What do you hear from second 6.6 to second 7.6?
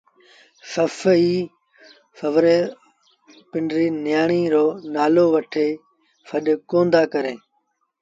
ڪوندآ ڪريݩ